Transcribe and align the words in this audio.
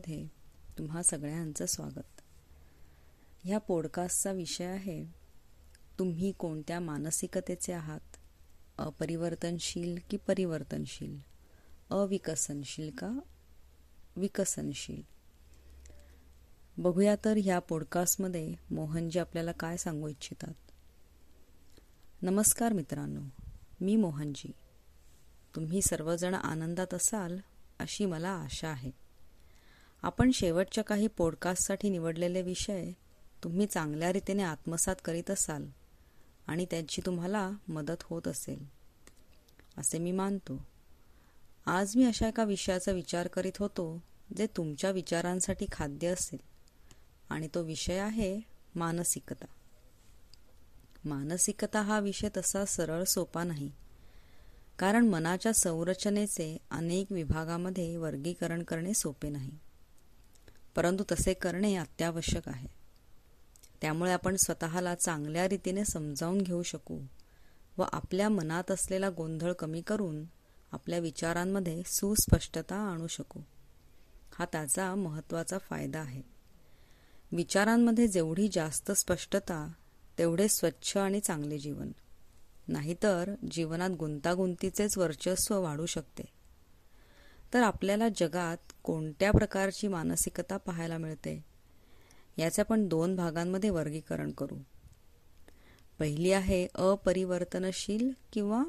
पॉडकास्टमध्ये 0.00 0.26
तुम्हा 0.78 1.02
सगळ्यांचं 1.02 1.66
स्वागत. 1.66 2.20
ह्या 3.44 3.58
पॉडकास्टचा 3.58 4.32
विषय 4.32 4.64
आहे 4.64 5.04
तुम्ही 5.98 6.32
कोणत्या 6.32 6.80
मानसिकतेचे 6.80 7.72
आहात? 7.72 8.16
अपरिवर्तनशील 8.78 9.98
की 10.10 10.16
परिवर्तनशील? 10.16 11.18
अविकसनशील 11.90 12.90
का? 12.90 13.18
विकसनशील? 14.16 15.02
बघूया 16.78 17.16
तर 17.24 17.34
ह्या 17.36 17.58
पॉडकास्टमध्ये 17.58 18.54
मोहनजी 18.70 19.18
आपल्याला 19.18 19.52
काय 19.52 19.76
सांगू 19.76 20.08
इच्छितात. 20.08 20.54
नमस्कार 22.22 22.72
मित्रांनो 22.72 23.20
मी 23.80 23.96
मोहनजी. 23.96 24.52
तुम्ही 25.54 25.82
सर्वजण 25.82 26.34
आनंदात 26.34 26.94
असाल 26.94 27.38
अशी 27.78 28.06
मला 28.06 28.30
आशा 28.30 28.68
आहे. 28.68 28.99
आपण 30.02 30.30
शेवटच्या 30.30 30.84
काही 30.84 31.06
पॉडकास्टसाठी 31.06 31.88
निवडलेले 31.88 32.42
विषय 32.42 32.90
तुम्ही 33.44 33.66
चांगल्या 33.66 34.12
रीतीने 34.12 34.42
आत्मसात 34.42 34.96
करीत 35.04 35.30
असाल 35.30 35.66
आणि 36.46 36.66
त्यांची 36.70 37.02
तुम्हाला 37.06 37.50
मदत 37.68 38.02
होत 38.02 38.28
असेल 38.28 38.64
असे 39.76 39.98
मी 39.98 40.12
मानतो. 40.12 40.58
आज 41.66 41.96
मी 41.96 42.04
अशा 42.04 42.28
एका 42.28 42.44
विषयाचा 42.44 42.92
विचार 42.92 43.28
करीत 43.28 43.58
होतो 43.58 44.02
जे 44.36 44.46
तुमच्या 44.46 44.90
विचारांसाठी 44.90 45.66
खाद्य 45.72 46.08
असेल 46.08 46.40
आणि 47.30 47.48
तो 47.54 47.62
विषय 47.62 47.98
आहे 47.98 48.40
मानसिकता. 48.74 49.46
मानसिकता 51.04 51.80
हा 51.80 51.98
विषय 52.00 52.28
तसा 52.36 52.64
सरळ 52.64 53.04
सोपा 53.04 53.44
नाही 53.44 53.70
कारण 54.78 55.08
मनाच्या 55.08 55.52
संरचनेचे 55.52 56.56
अनेक 56.70 57.12
विभागामध्ये 57.12 57.96
वर्गीकरण 57.96 58.62
करणे 58.62 58.94
सोपे 58.94 59.28
नाही. 59.28 59.50
परंतु 60.74 61.04
तसे 61.12 61.34
करणे 61.34 61.76
अत्यावश्यक 61.76 62.48
आहे. 62.48 62.68
त्यामुळे 63.80 64.12
आपण 64.12 64.36
स्वतःला 64.36 64.94
चांगल्या 64.94 65.48
रीतीने 65.48 65.84
समजावून 65.84 66.40
घेऊ 66.40 66.62
शकू 66.62 67.00
व 67.78 67.84
आपल्या 67.92 68.28
मनात 68.28 68.70
असलेला 68.70 69.10
गोंधळ 69.10 69.52
कमी 69.52 69.80
करून 69.80 70.24
आपल्या 70.72 70.98
विचारांमध्ये 70.98 71.82
सुस्पष्टता 71.86 72.76
आणू 72.76 73.06
शकू. 73.06 73.40
हा 74.38 74.44
त्याचा 74.44 74.94
महत्त्वाचा 74.94 75.58
फायदा 75.58 76.00
आहे. 76.00 76.22
विचारांमध्ये 77.32 78.08
जेवढी 78.08 78.48
जास्त 78.52 78.92
स्पष्टता 78.92 79.72
तेवढे 80.18 80.48
स्वच्छ 80.48 80.96
आणि 80.96 81.20
चांगले 81.20 81.58
जीवन. 81.58 81.92
नाहीतर 82.68 83.34
जीवनात 83.50 83.90
गुंतागुंतीचेच 83.90 84.98
वर्चस्व 84.98 85.60
वाढू 85.60 85.86
शकते. 85.86 86.39
तर 87.54 87.62
आपल्याला 87.62 88.08
जगात 88.16 88.72
कोणत्या 88.82 89.30
प्रकारची 89.30 89.88
मानसिकता 89.88 90.56
पाहायला 90.56 90.98
मिळते? 90.98 91.44
याचे 92.38 92.62
आपण 92.62 92.88
दोन 92.88 93.16
भागांमध्ये 93.16 93.70
वर्गीकरण 93.70 94.30
करू. 94.30 94.56
पहिली 95.98 96.32
आहे 96.32 96.66
अपरिवर्तनशील 96.74 98.10
किंवा 98.32 98.64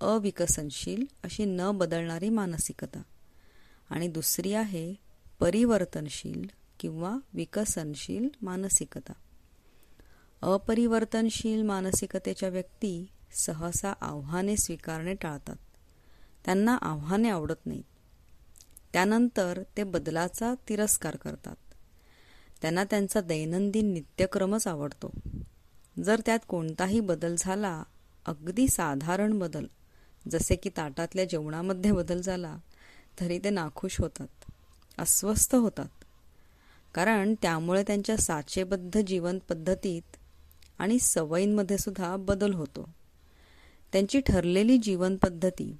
अविकसनशील 0.00 1.04
अशी 1.22 1.44
न 1.44 1.70
बदलणारी 1.74 2.28
मानसिकता. 2.28 3.02
आणि 3.90 4.08
दुसरी 4.08 4.52
आहे 4.52 4.94
परिवर्तनशील 5.40 6.48
किंवा 6.80 7.16
विकसनशील 7.34 8.28
मानसिकता. 8.42 9.12
अपरिवर्तनशील 10.42 11.62
मानसिकतेच्या 11.62 12.48
व्यक्ती 12.48 13.06
सहसा 13.32 13.92
आव्हाने 14.00 14.56
स्वीकारणे 14.56 15.14
टाळतात. 15.14 15.56
त्यांना 16.44 16.76
आव्हाने 16.76 17.30
आवडत 17.30 17.66
नाहीत. 17.66 17.84
त्यानंतर 18.92 19.62
ते 19.76 19.82
बदलाचा 19.82 20.54
तिरस्कार 20.68 21.16
करतात. 21.16 21.56
त्यांना 22.60 22.84
त्यांचा 22.84 23.20
दैनंदिन 23.20 23.92
नित्यक्रमच 23.92 24.66
आवडतो. 24.66 25.10
जर 26.04 26.20
त्यात 26.26 26.38
कोणताही 26.48 27.00
बदल 27.00 27.34
झाला 27.38 27.82
अगदी 28.26 28.68
साधारण 28.68 29.38
बदल 29.38 29.64
जसे 30.30 30.56
की 30.56 30.70
ताटातल्या 30.76 31.24
जेवणामध्ये 31.24 31.92
बदल 31.92 32.20
झाला 32.20 32.56
तरी 33.20 33.38
ते 33.38 33.50
नाखुश 33.50 34.00
होतात 34.00 34.28
अस्वस्थ 34.98 35.54
होतात. 35.54 35.88
कारण 36.94 37.34
त्यामुळे 37.42 37.82
त्यांच्या 37.82 38.16
साचेबद्ध 38.16 39.00
जीवन 39.00 39.38
पद्धतीत 39.38 40.16
आणि 40.78 40.98
सवयींमध्ये 40.98 41.78
सुद्धा 41.78 42.16
बदल 42.16 42.52
होतो. 42.52 42.88
त्यांची 43.92 44.20
ठरलेली 44.20 44.78
जीवनपद्धती 44.78 45.76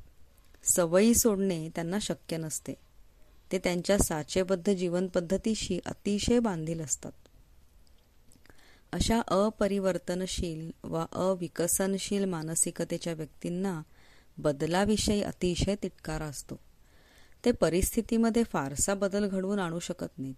सवयी 0.64 1.14
सोडणे 1.14 1.68
त्यांना 1.68 1.98
शक्य 1.98 2.36
नसते. 2.36 2.74
ते 3.52 3.58
त्यांच्या 3.58 3.98
साचेबद्ध 3.98 4.72
जीवनपद्धतीशी 4.72 5.80
अतिशय 5.86 6.38
बांधील 6.38 6.80
असतात. 6.80 7.12
अशा 8.92 9.20
अपरिवर्तनशील 9.28 10.70
व 10.84 11.04
अविकसनशील 11.12 12.24
मानसिकतेच्या 12.24 13.12
व्यक्तींना 13.12 13.82
बदलाविषयी 14.38 15.22
अतिशय 15.22 15.74
तिटकारा 15.82 16.24
असतो. 16.24 16.60
ते 17.44 17.52
परिस्थितीमध्ये 17.52 18.42
फारसा 18.44 18.94
बदल 18.94 19.28
घडवून 19.28 19.58
आणू 19.58 19.78
शकत 19.78 20.18
नाहीत. 20.18 20.34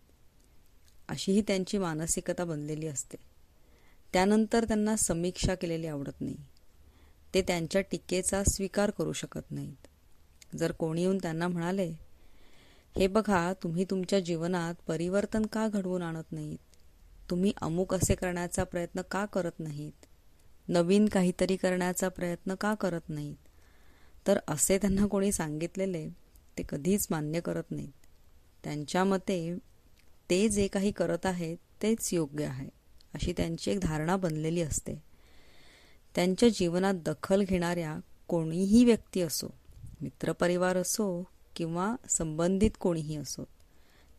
अशीही 1.08 1.40
त्यांची 1.40 1.78
मानसिकता 1.78 2.44
बनलेली 2.44 2.86
असते. 2.86 3.16
त्यानंतर 4.12 4.64
त्यांना 4.64 4.96
समीक्षा 4.96 5.54
केलेली 5.54 5.86
आवडत 5.86 6.20
नाही. 6.20 6.36
ते 7.34 7.42
त्यांच्या 7.42 7.80
टीकेचा 7.80 8.42
स्वीकार 8.44 8.90
करू 8.90 9.12
शकत 9.12 9.50
नाहीत. 9.50 9.86
जर 10.56 10.72
कोणी 10.72 11.00
येऊन 11.00 11.18
त्यांना 11.18 11.48
म्हणाले 11.48 12.13
हे 12.96 13.06
बघा 13.06 13.52
तुम्ही 13.52 13.84
तुमच्या 13.84 14.20
जीवनात 14.20 14.74
परिवर्तन 14.86 15.46
का 15.46 15.68
घडवून 15.68 16.02
आणत 16.02 16.32
नाहीत? 16.32 16.58
तुम्ही 17.30 17.52
अमुक 17.62 17.94
असे 17.94 18.14
करण्याचा 18.14 18.64
प्रयत्न 18.64 19.00
का 19.10 19.26
करत 19.26 19.60
नाहीत? 19.60 20.06
नवीन 20.68 21.08
काहीतरी 21.08 21.56
करण्याचा 21.56 22.08
प्रयत्न 22.08 22.54
का 22.54 22.74
करत 22.74 23.08
नाहीत? 23.08 23.36
तर 24.26 24.38
असे 24.48 24.78
त्यांना 24.78 25.06
कोणी 25.06 25.32
सांगितलेले 25.32 26.08
ते 26.58 26.62
कधीच 26.68 27.06
मान्य 27.10 27.40
करत 27.40 27.70
नाहीत. 27.70 27.92
त्यांच्या 28.64 29.04
मते 29.04 29.58
ते 30.30 30.48
जे 30.48 30.68
काही 30.68 30.90
करत 30.90 31.26
आहेत 31.26 31.56
तेच 31.82 32.14
योग्य 32.14 32.44
आहे 32.44 32.68
अशी 33.14 33.32
त्यांची 33.32 33.70
एक 33.70 33.80
धारणा 33.80 34.16
बनलेली 34.16 34.60
असते. 34.60 35.02
त्यांच्या 36.14 36.48
जीवनात 36.48 36.94
दखल 36.94 37.42
घेणाऱ्या 37.42 37.96
कोणीही 38.28 38.84
व्यक्ती 38.84 39.20
असो 39.20 39.54
मित्रपरिवार 40.00 40.76
असो 40.76 41.33
किंवा 41.56 41.96
संबंधित 42.08 42.70
कोणीही 42.80 43.16
असो 43.16 43.44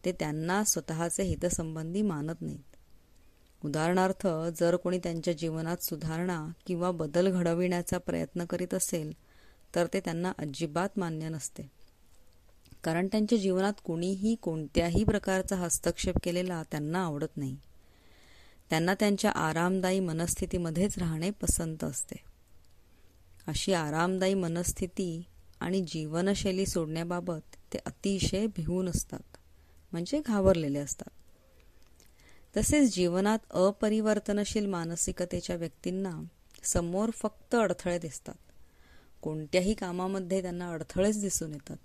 ते 0.06 0.12
त्यांना 0.12 0.64
स्वतःचे 0.64 1.24
हितसंबंधी 1.24 2.02
मानत 2.02 2.42
नाहीत. 2.42 2.76
उदाहरणार्थ 3.66 4.28
जर 4.60 4.76
कोणी 4.76 4.98
त्यांच्या 4.98 5.34
जीवनात 5.34 5.78
सुधारणा 5.78 6.48
किंवा 6.68 6.92
बदल 6.92 7.32
घडविण्याचा 7.32 7.98
प्रयत्न 7.98 8.46
करीत 8.46 8.74
असेल 8.74 9.14
तर 9.76 9.88
ते 9.94 10.00
त्यांना 10.00 10.32
अजिबात 10.38 10.90
मान्य 10.98 11.30
नसते. 11.30 11.72
कारण 12.84 13.08
त्यांच्या 13.08 13.38
जीवनात 13.38 13.74
कुणीही 13.84 14.36
कोणत्याही 14.36 15.04
प्रकारचा 15.04 15.56
हस्तक्षेप 15.56 16.16
केलेला 16.24 16.64
त्यांना 16.72 17.06
आवडत 17.06 17.38
नाही. 17.38 17.58
त्यांना 18.70 18.94
त्यांच्या 18.94 19.32
आरामदायी 19.32 20.00
मनस्थितीमध्येच 20.00 20.98
राहणे 20.98 21.30
पसंत 21.30 21.84
असते. 21.84 22.16
अशी 23.48 23.74
आरामदायी 23.74 24.34
मनस्थिती 24.34 25.24
आणि 25.60 25.82
जीवनशैली 25.82 26.66
सोडण्याबाबत 26.66 27.56
ते 27.74 27.78
अतिशय 27.86 28.48
भिवून 28.48 28.90
असतात 28.90 29.38
म्हणजे 29.92 30.22
घाबरलेले 30.26 30.80
असतात. 30.80 31.10
तसेच 32.58 32.96
जीवनात 32.96 33.40
अपरिवर्तनशील 33.52 34.66
मानसिकतेच्या 34.66 35.56
व्यक्तींना 35.56 36.12
समोर 36.64 37.10
फक्त 37.10 37.56
अडथळे 37.56 38.00
दिसतात. 38.00 38.36
कोणत्याही 39.22 39.74
कामामध्ये 39.74 40.42
त्यांना 40.42 40.70
अडथळेच 40.70 41.22
दिसून 41.22 41.54
येतात. 41.54 41.78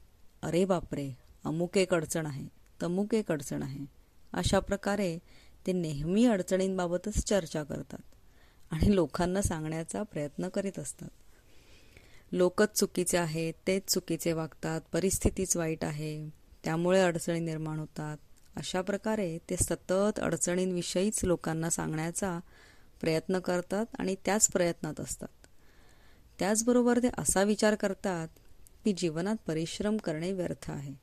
अरे 0.43 0.65
बापरे 0.65 1.11
अमुक 1.45 1.77
एक 1.79 1.95
अडचण 1.95 2.27
आहे 2.27 2.47
तमुक 2.83 3.15
एक 3.15 3.33
अडचण 3.33 3.63
आहे 3.63 3.85
अशा 4.33 4.59
प्रकारे 4.59 5.19
ते 5.67 5.73
नेहमी 5.73 6.27
अडचणींबाबतच 6.27 7.25
चर्चा 7.25 7.63
करतात 7.63 8.03
आणि 8.71 8.95
लोकांना 8.95 9.43
सांगण्याचा 9.43 10.03
प्रयत्न 10.03 10.49
करीत 10.49 10.79
असतात. 10.79 11.09
लोकच 12.33 12.79
चुकीचे 12.79 13.19
आहेत 13.19 13.55
तेच 13.67 13.83
चुकीचे 13.89 14.33
वागतात 14.33 14.81
परिस्थितीच 14.93 15.57
वाईट 15.57 15.85
आहे 15.85 16.29
त्यामुळे 16.65 17.01
अडचणी 17.01 17.41
निर्माण 17.41 17.79
होतात. 17.79 18.17
अशा 18.57 18.81
प्रकारे 18.81 19.39
ते 19.51 19.57
सतत 19.57 20.21
अडचणींविषयीच 20.21 21.25
लोकांना 21.25 21.71
सांगण्याचा 21.71 22.41
प्रयत्न 23.01 23.39
करतात 23.39 23.87
आणि 23.99 24.15
त्याच 24.25 24.49
प्रयत्नात 24.51 25.01
असतात. 25.01 25.47
त्याचबरोबर 26.39 26.99
ते 26.99 27.09
असा 27.19 27.43
विचार 27.43 27.75
करतात 27.75 28.29
की 28.85 28.93
जीवनात 28.93 29.37
परिश्रम 29.47 29.97
करणे 29.97 30.33
व्यर्थ 30.33 30.71
आहे. 30.71 30.95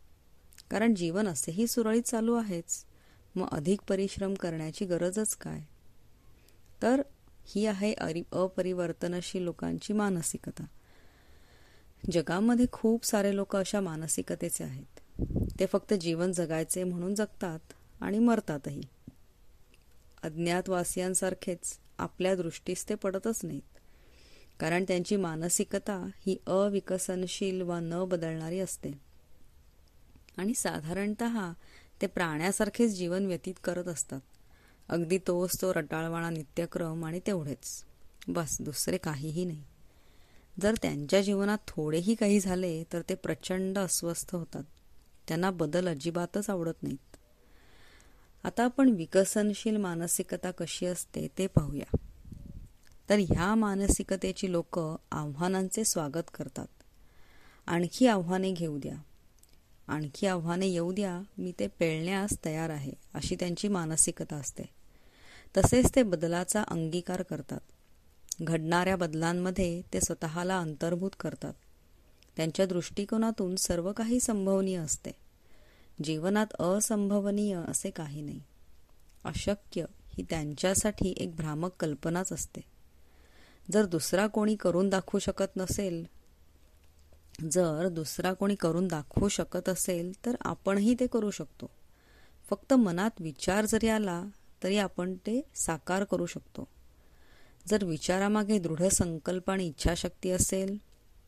कारण 0.71 0.95
जीवन 0.95 1.27
असेही 1.27 1.67
सुरळीत 1.67 2.03
चालू 2.03 2.33
आहेच. 2.33 2.85
मग 3.35 3.47
अधिक 3.51 3.81
परिश्रम 3.89 4.33
करण्याची 4.33 4.85
गरजच 4.85 5.35
काय? 5.35 5.59
तर 6.81 7.01
ही 7.45 7.65
आहे 7.65 7.93
अरि 7.93 8.23
अपरिवर्तनशील 8.31 9.41
लोकांची 9.41 9.93
मानसिकता. 9.93 10.65
जगामध्ये 12.11 12.65
खूप 12.71 13.05
सारे 13.05 13.35
लोक 13.35 13.55
अशा 13.55 13.81
मानसिकतेचे 13.81 14.63
आहेत. 14.63 14.99
ते 15.59 15.65
फक्त 15.65 15.93
जीवन 15.93 16.31
जगायचे 16.31 16.83
म्हणून 16.83 17.15
जगतात 17.15 17.59
आणि 18.01 18.19
मरतातही. 18.19 18.81
अज्ञातवासियांसारखेच 20.23 21.79
आपल्या 21.97 22.35
दृष्टीस 22.35 22.89
ते 22.89 22.95
पडतच 22.95 23.39
नाहीत. 23.43 23.77
कारण 24.59 24.83
त्यांची 24.87 25.15
मानसिकता 25.15 26.07
ही 26.25 26.37
अविकसनशील 26.47 27.61
वा 27.61 27.79
न 27.79 28.05
बदलणारी 28.07 28.59
असते. 28.59 28.91
आणि 30.37 30.53
साधारणत 30.53 31.23
ते 32.01 32.07
प्राण्यासारखेच 32.07 32.91
जीवन 32.91 33.25
व्यतीत 33.25 33.53
करत 33.63 33.87
असतात. 33.87 34.19
अगदी 34.89 35.17
तोच 35.17 35.61
तो 35.61 35.73
रटाळवाणा 35.73 36.29
नित्यक्रम 36.29 37.05
आणि 37.05 37.19
तेवढेच. 37.27 37.83
बस 38.27 38.61
दुसरे 38.61 38.97
काहीही 38.97 39.45
नाही. 39.45 39.63
जर 40.61 40.75
त्यांच्या 40.81 41.21
जीवनात 41.21 41.57
थोडेही 41.67 42.15
काही 42.15 42.39
झाले 42.39 42.83
तर 42.93 43.01
ते 43.09 43.15
प्रचंड 43.15 43.79
अस्वस्थ 43.79 44.35
होतात. 44.35 44.63
त्यांना 45.27 45.51
बदल 45.51 45.87
अजिबातच 45.87 46.49
आवडत 46.49 46.83
नाहीत. 46.83 47.17
आता 48.43 48.63
आपण 48.63 48.89
विकसनशील 48.89 49.77
मानसिकता 49.77 50.51
कशी 50.51 50.85
असते 50.85 51.27
ते 51.37 51.47
पाहूया. 51.47 51.97
तर 53.09 53.15
ह्या 53.15 53.55
मानसिकतेची 53.55 54.51
लोक 54.51 54.79
आव्हानांचे 55.11 55.83
स्वागत 55.83 56.29
करतात. 56.33 56.67
आणखी 57.67 58.07
आव्हाने 58.07 58.51
घेऊ 58.51 58.77
द्या. 58.77 58.95
आणखी 59.87 60.27
आव्हाने 60.27 60.67
येऊ 60.67 60.91
द्या 60.91 61.21
मी 61.37 61.53
ते 61.59 61.67
पेळण्यास 61.67 62.37
तयार 62.45 62.69
आहे 62.69 62.91
अशी 63.13 63.35
त्यांची 63.35 63.67
मानसिकता 63.67 64.35
असते. 64.35 64.63
तसेच 65.57 65.95
ते 65.95 66.03
बदलाचा 66.03 66.63
अंगीकार 66.67 67.21
करतात. 67.21 67.59
घडणाऱ्या 68.41 68.95
बदलांमध्ये 68.95 69.81
ते 69.93 70.01
स्वतःला 70.01 70.59
अंतर्भूत 70.59 71.11
करतात. 71.19 71.53
त्यांच्या 72.35 72.65
दृष्टिकोनातून 72.65 73.55
सर्व 73.55 73.91
काही 73.91 74.19
संभवनीय 74.19 74.77
असते. 74.77 75.11
जीवनात 76.03 76.61
असंभवनीय 76.61 77.55
असे 77.67 77.89
काही 77.89 78.21
नाही. 78.21 78.41
अशक्य 79.23 79.85
ही 80.05 80.23
त्यांच्यासाठी 80.29 81.13
एक 81.17 81.35
भ्रामक 81.35 81.69
कल्पनाच 81.79 82.33
असते. 82.33 82.61
जर 83.71 83.85
दुसरा 83.85 84.27
कोणी 84.27 84.55
करून 84.55 84.89
दाखवू 84.89 85.19
शकत 85.19 85.57
नसेल 85.57 86.07
जर 87.51 87.87
दुसरा 87.87 88.33
कोणी 88.33 88.55
करून 88.55 88.87
दाखवू 88.87 89.27
शकत 89.27 89.69
असेल 89.69 90.25
तर 90.25 90.35
आपणही 90.41 90.95
ते 90.99 91.07
करू 91.07 91.31
शकतो. 91.31 91.69
फक्त 92.49 92.73
मनात 92.73 93.11
विचार 93.19 93.65
जरी 93.65 93.87
आला 93.87 94.23
तरी 94.63 94.77
आपण 94.77 95.13
ते 95.13 95.41
साकार 95.55 96.03
करू 96.03 96.25
शकतो. 96.25 96.67
जर 97.67 97.83
विचारामागे 97.85 98.59
दृढ 98.59 98.83
संकल्प 98.83 99.51
आणि 99.51 99.67
इच्छाशक्ती 99.67 100.31
असेल 100.31 100.77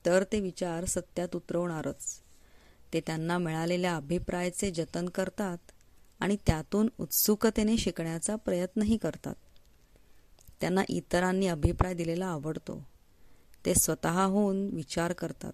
तर 0.06 0.24
ते 0.24 0.40
विचार 0.40 0.86
सत्यात 0.86 1.36
उतरवणारच. 1.36 2.22
ते 2.94 3.02
त्यांना 3.02 3.38
मिळालेल्या 3.38 3.96
अभिप्रायाचे 3.96 4.72
जतन 4.72 5.10
करतात 5.10 5.58
आणि 6.20 6.38
त्यातून 6.48 6.90
उत्सुकतेने 7.00 7.78
शिकण्याचा 7.78 8.36
प्रयत्नही 8.36 8.98
करतात. 8.98 9.36
त्यांना 10.62 10.84
इतरांनी 10.90 11.48
अभिप्राय 11.48 11.94
दिलेला 11.94 12.26
आवडतो. 12.26 12.88
ते 13.66 13.76
स्वतःहून 13.76 14.70
विचार 14.70 15.14
करतात. 15.14 15.54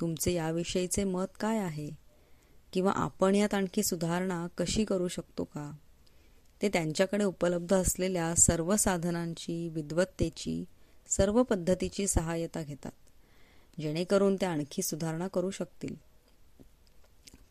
तुमचे 0.00 0.32
याविषयीचे 0.32 1.04
मत 1.04 1.26
काय 1.40 1.58
आहे? 1.58 1.90
किंवा 2.72 2.92
आपण 2.92 3.34
यात 3.34 3.54
आणखी 3.54 3.82
सुधारणा 3.82 4.46
कशी 4.58 4.84
करू 4.84 5.08
शकतो 5.08 5.44
का? 5.44 5.72
ते 6.62 6.68
त्यांच्याकडे 6.68 7.24
उपलब्ध 7.24 7.74
असलेल्या 7.74 8.34
सर्व 8.34 8.76
साधनांची 8.76 9.68
विद्वत्तेची 9.68 10.64
सर्व 11.08 11.42
पद्धतीची 11.42 12.06
सहाय्यता 12.06 12.62
घेतात 12.62 12.92
जेणेकरून 13.80 14.36
ते 14.36 14.46
आणखी 14.46 14.82
सुधारणा 14.82 15.28
करू 15.28 15.50
शकतील. 15.50 15.94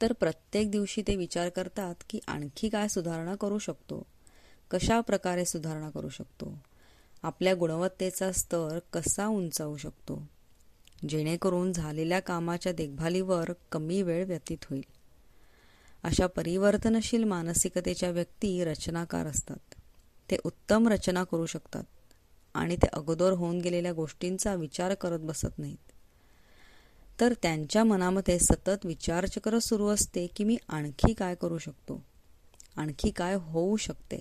तर 0.02 0.14
प्रत्येक 0.14 0.72
दिवशी 0.72 1.02
ते 1.02 1.16
विचार 1.16 1.50
करतात 1.50 1.96
की 2.10 2.20
आणखी 2.28 2.70
काय 2.70 2.88
सुधारणा 2.88 3.36
करू 3.36 3.58
शकतो 3.58 4.08
कशा 4.72 5.02
प्रकारे 5.02 5.46
सुधारणा 5.46 5.90
करू 5.90 6.10
शकतो 6.10 6.58
आपल्या 7.24 7.54
गुणवत्तेचा 7.56 8.32
स्तर 8.32 8.80
कसा 8.94 9.28
उंचावू 9.28 9.78
शकतो 9.78 10.24
जेणेकरून 11.10 11.72
झालेल्या 11.74 12.20
कामाच्या 12.20 12.72
देखभालीवर 12.72 13.52
कमी 13.72 14.02
वेळ 14.02 14.26
व्यतीत 14.26 14.66
होईल. 14.70 15.01
अशा 16.04 16.28
परिवर्तनशील 16.28 17.24
मानसिकतेच्या 17.24 18.10
व्यक्ती 18.10 18.64
रचनाकार 18.64 19.28
असतात. 19.28 19.76
ते 20.32 20.38
उत्तम 20.44 20.88
रचना 20.88 21.24
करू 21.24 21.46
शकतात 21.46 21.84
आणि 22.54 22.76
ते 22.76 22.88
अगोदर 22.94 23.32
होऊन 23.32 23.62
गेलेल्या 23.62 23.94
गोष्टींचा 23.94 24.56
विचार 24.56 24.94
करत 24.94 25.20
बसत 25.20 25.60
नाहीत. 25.60 25.92
तर 27.20 27.34
त्यांच्या 27.42 27.84
मनामध्ये 27.84 28.40
सतत 28.40 28.86
विचारचक्र 28.86 29.60
सुरू 29.60 29.88
असते 29.88 30.28
की 30.28 30.44
मी 30.44 30.58
आणखी 30.70 31.14
काय 31.14 31.36
करू 31.36 31.58
शकतो? 31.58 32.04
आणखी 32.78 33.10
काय 33.10 33.36
होऊ 33.36 33.78
शकते? 33.78 34.20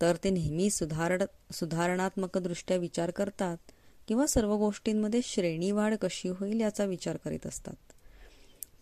तर 0.00 0.16
ते 0.24 0.30
नेहमी 0.30 0.70
सुधार 0.70 1.24
सुधारणात्मकदृष्ट्या 1.52 2.76
विचार 2.76 3.10
करतात 3.10 3.56
किंवा 4.08 4.26
सर्व 4.26 4.56
गोष्टींमध्ये 4.56 5.20
श्रेणीवाढ 5.24 5.94
कशी 5.94 6.28
होईल 6.28 6.60
याचा 6.60 6.84
विचार 6.84 7.16
करीत 7.16 7.46
असतात. 7.46 7.74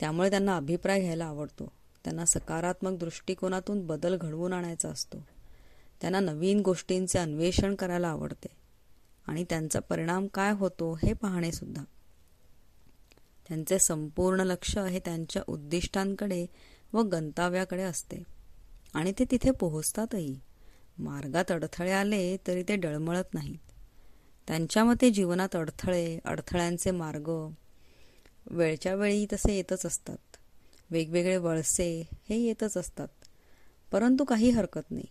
त्यामुळे 0.00 0.31
त्यांना 0.31 0.56
अभिप्राय 0.56 1.00
घ्यायला 1.00 1.25
आवडतो. 1.25 1.73
त्यांना 2.05 2.25
सकारात्मक 2.25 2.99
दृष्टिकोनातून 2.99 3.87
बदल 3.87 4.17
घडवून 4.17 4.52
आणायचा 4.52 4.88
असतो. 4.88 5.26
त्यांना 6.00 6.20
नवीन 6.20 6.61
गोष्टींचे 6.61 7.19
अन्वेषण 7.19 7.75
करायला 7.75 8.08
आवडते. 8.08 8.49
आणि 9.26 9.44
त्यांचा 9.44 9.81
परिणाम 9.81 10.26
काय 10.26 10.52
होतो 10.52 10.94
हे 10.94 11.12
पाहणे 11.12 11.52
सुद्धा. 11.52 11.85
त्यांचे 13.49 13.79
संपूर्ण 13.79 14.41
लक्ष 14.41 14.79
हे 14.79 14.99
त्यांच्या 14.99 15.43
उद्दिष्टांकडे 15.47 16.47
व 16.93 17.02
गंतव्याकडे 17.02 17.82
असते. 17.82 18.23
आणि 18.94 19.12
ते 19.19 19.25
तिथे 19.31 19.50
पोहोचतातही. 19.50 20.41
मार्गात 20.99 21.52
अडथळे 21.52 21.93
आले 21.93 22.37
तरी 22.47 22.62
ते 22.62 22.76
डळमळत 22.76 23.35
नाहीत. 23.35 23.58
त्यांच्या 24.49 24.85
मते 24.85 25.11
जीवनात 25.11 25.56
अडथळे 25.56 26.19
अडथळ्यांचे 26.25 26.91
मार्ग 26.91 27.49
वेळच्या 28.50 28.95
वेळी 28.95 29.26
तसे 29.33 29.57
येतच 29.57 29.87
असतात. 29.87 30.37
वेगवेगळे 30.90 31.37
वळसे 31.37 32.09
हे 32.28 32.37
येतच 32.37 32.76
असतात. 32.76 33.09
परंतु 33.92 34.25
काही 34.25 34.50
हरकत 34.50 34.90
नाही. 34.90 35.04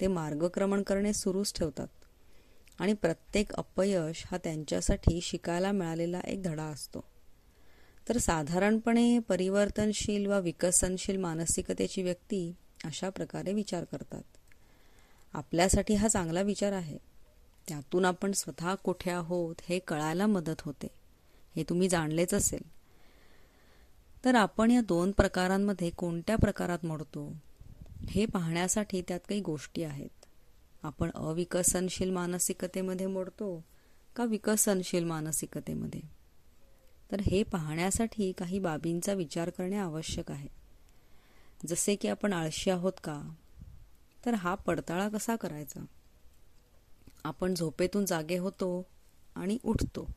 ते 0.00 0.06
मार्गक्रमण 0.06 0.82
करणे 0.82 1.12
सुरूच 1.12 1.52
ठेवतात. 1.52 1.86
आणि 2.78 2.92
प्रत्येक 2.92 3.52
अपयश 3.52 4.24
हा 4.26 4.38
त्यांच्यासाठी 4.38 5.20
शिकायला 5.20 5.72
मिळालेला 5.72 6.20
एक 6.20 6.42
धडा 6.42 6.62
असतो. 6.62 7.04
तर 8.08 8.18
साधारणपणे 8.18 9.18
परिवर्तनशील 9.18 10.26
वा 10.26 10.38
विकसनशील 10.38 11.16
मानसिकतेची 11.16 12.02
व्यक्ती 12.02 12.54
अशा 12.84 13.08
प्रकारे 13.08 13.52
विचार 13.52 13.84
करतात. 13.84 14.22
आपल्यासाठी 15.32 15.94
हा 15.94 16.08
चांगला 16.08 16.42
विचार 16.42 16.72
आहे. 16.72 16.98
त्यातून 17.68 18.04
आपण 18.04 18.32
स्वतः 18.32 18.74
कुठे 18.74 19.10
आहोत 19.10 19.54
हे 19.68 19.78
कळायला 19.78 20.26
मदत 20.26 20.60
होते. 20.60 20.99
हे 21.56 21.62
तुम्ही 21.62 21.88
जाणलेच 21.88 22.34
असेल. 22.34 22.62
तर 24.24 24.34
आपण 24.34 24.70
या 24.70 24.80
दोन 24.80 25.10
प्रकारांमध्ये 25.10 25.90
कोणत्या 25.90 26.36
प्रकारात 26.36 26.84
मोडतो? 26.84 27.36
हे 28.08 28.26
पाहण्यासाठी 28.26 29.02
त्यात 29.08 29.20
काही 29.20 29.40
गोष्टी 29.40 29.82
आहेत. 29.82 30.26
आपण 30.82 31.10
अविकसनशील 31.14 32.10
मानसिकतेमध्ये 32.10 33.06
मोडतो 33.06 33.64
का 34.16 34.24
विकसनशील 34.24 35.04
मानसिकतेमध्ये? 35.04 36.00
तर 37.12 37.20
हे 37.20 37.42
पाहण्यासाठी 37.42 38.32
काही 38.32 38.58
बाबींचा 38.58 39.12
विचार 39.12 39.50
करणे 39.50 39.76
आवश्यक 39.76 40.30
आहे. 40.30 40.48
जसे 41.66 41.96
की 41.96 42.08
आपण 42.08 42.32
आळशी 42.32 42.70
आहोत 42.70 42.92
का? 43.04 43.34
तर 44.26 44.34
हा 44.34 44.54
पडताळा 44.54 45.08
कसा 45.08 45.36
करायचा? 45.36 45.84
आपण 47.24 47.54
झोपेतून 47.54 48.04
जागे 48.04 48.38
होतो 48.38 48.86
आणि 49.34 49.58
उठतो. 49.64 50.12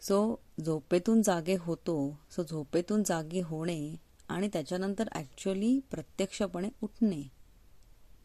सो 0.00 0.40
झोपेतून 0.64 1.22
जागे 1.22 1.56
होतो 1.60 2.18
सो 2.30 2.42
झोपेतून 2.42 3.02
जागे 3.02 3.40
होणे 3.40 3.94
आणि 4.28 4.48
त्याच्यानंतर 4.52 5.08
ॲक्च्युअली 5.12 5.80
प्रत्यक्षपणे 5.90 6.68
उठणे. 6.82 7.22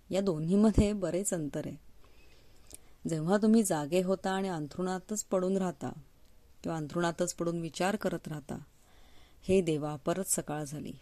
या 0.09 0.21
दोन्हीमध्ये 0.21 0.93
बरेच 0.93 1.33
अंतर 1.33 1.61
आहे. 1.65 1.75
जेव्हा 3.09 3.37
तुम्ही 3.37 3.63
जागे 3.63 4.01
होता 4.01 4.31
आणि 4.31 4.47
अंथरुणातच 4.47 5.23
पडून 5.23 5.57
राहता 5.57 5.91
किंवा 6.63 6.77
अंथरुणातच 6.77 7.33
पडून 7.33 7.61
विचार 7.61 7.95
करत 7.95 8.27
राहता 8.27 8.57
हे 9.43 9.61
देवा 9.61 9.95
परत 9.95 10.23
सकाळ 10.27 10.63
झाली. 10.63 10.93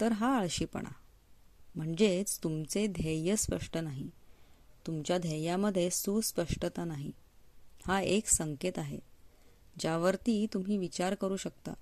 तर 0.00 0.12
हा 0.12 0.38
आळशीपणा. 0.38 0.88
म्हणजेच 1.74 2.38
तुमचे 2.42 2.86
ध्येय 2.86 3.36
स्पष्ट 3.36 3.76
नाही. 3.76 4.10
तुमच्या 4.86 5.18
ध्येयामध्ये 5.18 5.90
सुस्पष्टता 5.90 6.84
नाही. 6.84 7.10
हा 7.86 8.00
एक 8.00 8.26
संकेत 8.26 8.72
आहे. 8.76 9.15
ज्यावरती 9.78 10.46
तुम्ही 10.54 10.78
विचार 10.78 11.14
करू 11.14 11.36
शकता. 11.36 11.74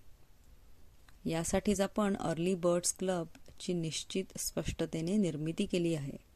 यासाठीच 1.25 1.81
आपण 1.81 2.17
अर्ली 2.17 2.55
बर्ड्स 2.55 2.95
क्लबची 2.99 3.73
निश्चित 3.73 4.25
स्पष्टतेने 4.39 5.17
निर्मिती 5.17 5.67
केली 5.67 5.95
आहे. 5.95 6.35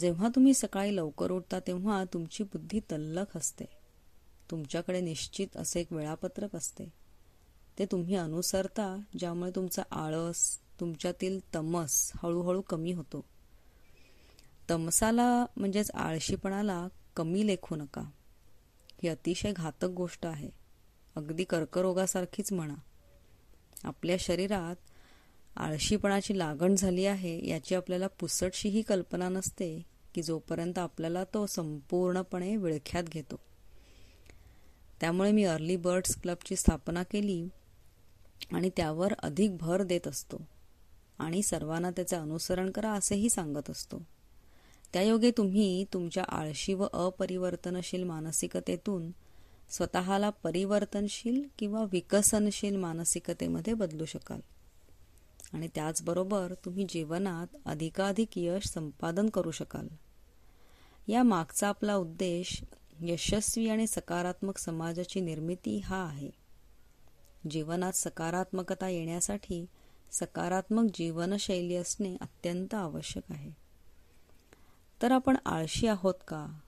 जेव्हा 0.00 0.28
तुम्ही 0.28 0.54
सकाळी 0.54 0.96
लवकर 0.96 1.30
उठता 1.30 1.60
तेव्हा 1.60 2.04
तुमची 2.12 2.44
बुद्धी 2.44 2.80
तल्लख 2.80 3.36
असते. 3.36 3.64
तुमच्याकडे 4.50 5.00
निश्चित 5.00 5.56
असे 5.56 5.80
एक 5.80 5.92
वेळापत्रक 5.92 6.56
असते. 6.56 6.84
ते 7.78 7.86
तुम्ही 7.86 8.14
अनुसरता 8.14 9.00
ज्यामुळे 9.18 9.50
तुमचा 9.50 9.82
आळस 9.90 10.58
तुमच्यातील 10.80 11.40
तमस 11.54 12.12
हळूहळू 12.14 12.60
कमी 12.60 12.92
होतो. 12.92 13.24
तमसाला 14.70 15.46
म्हणजेच 15.56 15.90
आळशीपणाला 15.90 16.88
कमी 17.16 17.46
लेखू 17.46 17.76
नका. 17.76 18.02
ही 19.02 19.08
अतिशय 19.08 19.52
घातक 19.52 19.84
गोष्ट 19.84 20.26
आहे. 20.26 20.63
अगदी 21.16 21.44
कर्करोगासारखीच 21.44 22.52
म्हणा. 22.52 22.74
आपल्या 23.84 24.16
शरीरात 24.20 24.76
आळशीपणाची 25.56 26.38
लागण 26.38 26.74
झाली 26.74 27.06
आहे 27.06 27.48
याची 27.48 27.74
आपल्याला 27.74 28.06
पुसटशीही 28.06 28.82
कल्पना 28.82 29.28
नसते 29.28 29.82
की 30.14 30.22
जोपर्यंत 30.22 30.78
आपल्याला 30.78 31.24
तो 31.24 31.46
संपूर्णपणे 31.46 32.56
विळख्यात 32.56 33.04
घेतो. 33.04 33.36
त्यामुळे 35.00 35.32
मी 35.32 35.44
अर्ली 35.44 35.76
बर्ड्स 35.76 36.20
क्लबची 36.20 36.56
स्थापना 36.56 37.02
केली 37.02 37.48
आणि 38.52 38.70
त्यावर 38.76 39.12
अधिक 39.18 39.56
भर 39.56 39.82
देत 39.82 40.08
असतो 40.08 40.40
आणि 41.18 41.42
सर्वांना 41.42 41.90
त्याचे 41.90 42.16
अनुसरण 42.16 42.70
करा 42.70 42.92
असेही 42.92 43.30
सांगत 43.30 43.70
असतो. 43.70 44.02
त्यायोगे 44.92 45.30
तुम्ही 45.30 45.84
तुमच्या 45.92 46.24
आळशी 46.24 46.74
व 46.74 46.86
अपरिवर्तनशील 46.92 48.04
मानसिकतेतून 48.04 49.10
स्वतःला 49.70 50.30
परिवर्तनशील 50.30 51.42
किंवा 51.58 51.84
विकसनशील 51.92 52.76
मानसिकतेमध्ये 52.76 53.74
बदलू 53.74 54.04
शकाल. 54.04 54.40
आणि 55.52 55.68
त्याचबरोबर 55.74 56.54
तुम्ही 56.64 56.86
जीवनात 56.88 57.56
अधिकाधिक 57.64 58.28
यश 58.36 58.66
संपादन 58.68 59.28
करू 59.28 59.50
शकाल. 59.50 59.88
या 61.06 61.22
मागचा 61.22 61.68
आपला 61.68 61.96
उद्देश 61.96 62.62
यशस्वी 63.00 63.68
आणि 63.68 63.86
सकारात्मक 63.86 64.58
समाजाची 64.58 65.20
निर्मिती 65.20 65.78
हा 65.78 66.04
आहे. 66.04 66.30
जीवनात 67.50 67.92
सकारात्मकता 67.92 68.88
येण्यासाठी 68.88 69.66
सकारात्मक 70.12 70.90
जीवनशैली 70.94 71.76
असणे 71.76 72.16
अत्यंत 72.20 72.74
आवश्यक 72.74 73.22
आहे. 73.30 73.50
तर 75.02 75.12
आपण 75.12 75.36
आळशी 75.46 75.86
आहोत 75.86 76.14
का? 76.28 76.60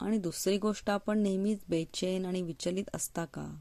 आणि 0.00 0.18
दुसरी 0.18 0.58
गोष्ट 0.58 0.90
आपण 0.90 1.18
नेहमीच 1.18 1.58
बेचैन 1.68 2.26
आणि 2.26 2.42
विचलित 2.42 2.84
असता 2.94 3.24
का? 3.24 3.60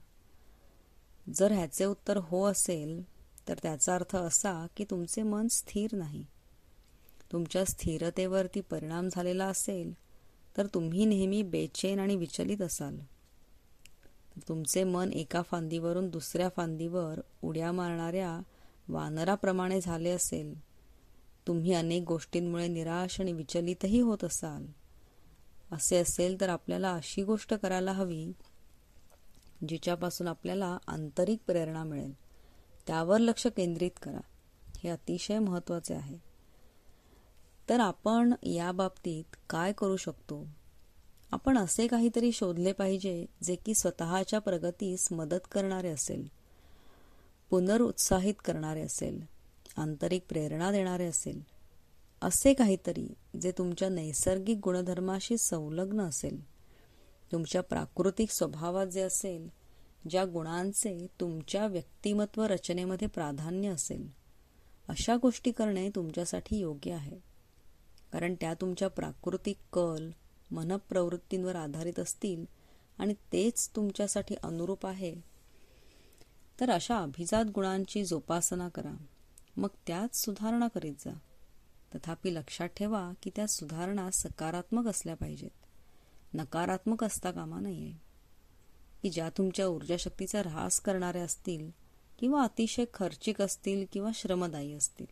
जर 1.36 1.52
ह्याचे 1.52 1.86
उत्तर 1.86 2.18
हो 2.18 2.46
असेल 2.46 3.02
तर 3.48 3.56
त्याचा 3.64 3.96
अर्थ 3.96 4.16
असा 4.16 4.68
की 4.78 4.86
तुमचे 4.90 5.24
मन 5.24 5.48
स्थिर 5.48 5.96
नाही. 5.96 6.26
तुमच्या 7.32 7.66
स्थिरतेवरती 7.66 8.62
परिणाम 8.62 9.10
झालेला 9.12 9.46
असेल 9.46 9.94
तर 10.58 10.66
तुम्ही 10.66 11.06
नेहमी 11.06 11.44
बेचैन 11.44 12.00
आणि 12.00 12.16
विचलित 12.16 12.62
असाल. 12.62 12.98
तुमचे 14.48 14.84
मन 14.84 15.14
एका 15.14 15.42
फांदीवरून 15.42 16.10
दुसऱ्या 16.10 16.50
फांदीवर 16.50 17.20
उड्या 17.42 17.72
मारणाऱ्या 17.72 18.40
वानराप्रमाणे 18.88 19.82
झाले 19.82 20.10
असेल. 20.10 20.60
तुम्ही 21.48 21.74
अनेक 21.74 22.04
गोष्टींमुळे 22.04 22.68
निराश 22.68 23.22
आणि 23.22 23.34
विचलितही 23.34 24.00
होत 24.00 24.24
असाल. 24.24 24.66
असे 25.72 25.98
असेल 25.98 26.42
तर 26.42 26.50
आपल्याला 26.50 26.94
अशी 26.94 27.24
गोष्ट 27.24 27.54
करायला 27.54 27.92
हवी 27.92 28.32
जिच्यापासून 29.70 30.28
आपल्याला 30.28 30.78
आंतरिक 30.88 31.40
प्रेरणा 31.48 31.84
मिळेल. 31.84 32.14
त्यावर 32.88 33.18
लक्ष 33.18 33.48
केंद्रित 33.48 33.92
करा. 34.02 34.22
हे 34.78 34.90
अतिशय 34.90 35.40
महत्त्वाचे 35.40 35.94
आहे. 35.94 36.18
तर 37.70 37.80
आपण 37.80 38.34
या 38.44 38.72
बाबतीत 38.72 39.36
काय 39.50 39.74
करू 39.74 39.98
शकतो? 39.98 40.48
आपण 41.32 41.58
असे 41.58 41.88
काहीतरी 41.88 42.32
शोधले 42.32 42.72
पाहिजे 42.72 43.26
जे 43.44 43.56
की 43.56 43.74
स्वतःच्या 43.74 44.40
प्रगतीस 44.40 45.12
मदत 45.12 45.48
करणारे 45.52 45.90
असेल 45.90 46.28
पुनरुत्साहित 47.50 48.34
करणारे 48.46 48.82
असेल 48.82 49.26
आंतरिक 49.78 50.22
प्रेरणा 50.30 50.72
देणारे 50.72 51.06
असेल. 51.06 51.57
असे 52.22 52.54
काहीतरी 52.54 53.14
जे 53.42 53.52
तुमच्या 53.52 53.90
नैसर्गिक 53.90 54.60
गुणधर्माशी 54.64 55.38
संलग्न 55.38 56.02
असेल. 56.02 56.46
तुमच्या 57.32 57.62
प्राकृतिक 57.62 58.32
स्वभावात 58.32 58.88
जे 58.88 59.02
असेल 59.02 59.50
ज्या 60.10 60.26
गुणांचे 60.26 61.08
तुमच्या 61.20 61.68
व्यक्तिमत्व 61.68 62.44
रचनेमध्ये 62.44 63.08
प्राधान्य 63.08 63.70
असेल 63.70 64.10
अशा 64.88 65.16
गोष्टी 65.16 65.52
करणे 65.52 65.90
तुमच्यासाठी 65.90 66.58
योग्य 66.58 66.94
आहे. 66.94 67.18
कारण 68.12 68.36
त्या 68.42 68.54
तुमच्या 68.54 68.88
प्राकृतिक 68.88 69.58
कल 69.74 70.12
मनप्रवृत्तींवर 70.52 71.56
आधारित 71.56 72.00
असतील 72.00 72.46
आणि 72.98 73.14
तेच 73.14 73.70
तुमच्यासाठी 73.76 74.36
अनुरूप 74.44 74.86
आहे. 74.86 75.16
तर 76.60 76.70
अशा 76.70 76.98
अभिजात 76.98 77.46
गुणांची 77.46 78.06
जोपासना 78.06 78.70
करा. 78.70 79.06
मग 79.58 79.70
त्यात 79.88 80.16
सुधारणा 80.16 80.68
करीत 80.68 80.94
जा. 81.00 81.14
तथापि 81.96 82.36
लक्षात 82.36 82.68
ठेवा 82.68 83.12
की 83.24 83.30
त्या 83.36 83.48
सुधारणा 83.48 84.12
सकारात्मक 84.12 84.88
असल्या 84.88 85.16
पाहिजेत. 85.16 85.50
नकारात्मक 86.34 87.04
असता 87.04 87.32
कामा 87.32 87.60
नये. 87.60 87.92
की 89.02 89.10
ज्या 89.10 89.30
तुमच्या 89.30 89.68
ऊर्जाशक्तीचा 89.68 90.40
ऱ्हास 90.40 90.80
करणाऱ्या 90.80 91.24
असतील 91.24 91.70
किंवा 92.20 92.44
अतिशय 92.44 92.86
खर्चिक 92.94 93.42
असतील 93.42 93.86
किंवा 93.94 94.10
श्रमदायी 94.14 94.74
असतील. 94.74 95.06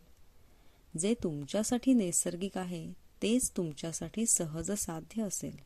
जे 0.98 1.14
तुमच्यासाठी 1.22 1.92
नैसर्गिक 1.92 2.58
आहे 2.58 2.92
तेच 3.22 3.50
तुमच्यासाठी 3.50 4.26
सहज 4.26 4.72
साध्य 4.72 5.22
असेल. 5.22 5.56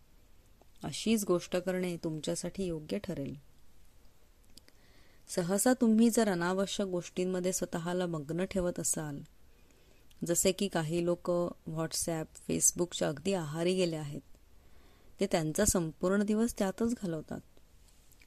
अशीच 0.84 1.24
गोष्ट 1.24 1.56
करणे 1.56 1.96
तुमच्यासाठी 1.96 2.64
योग्य 2.64 2.98
ठरेल. 2.98 3.34
सहसा 5.28 5.72
तुम्ही 5.72 6.10
जर 6.10 6.28
अनावश्यक 6.28 6.86
गोष्टींमध्ये 6.86 7.52
स्वतःला 7.52 8.06
मग्न 8.06 8.44
ठेवत 8.44 8.80
असाल 8.80 9.20
जसे 10.26 10.52
की 10.52 10.68
काही 10.68 11.04
लोक 11.04 11.30
व्हॉट्सॲप 11.66 12.26
फेसबुकच्या 12.34 13.08
अगदी 13.08 13.32
आहारी 13.32 13.74
गेले 13.74 13.96
आहेत. 13.96 14.20
ते 15.20 15.26
त्यांचा 15.26 15.64
संपूर्ण 15.64 16.22
दिवस 16.22 16.54
त्यातच 16.58 16.94
घालवतात. 16.94 17.40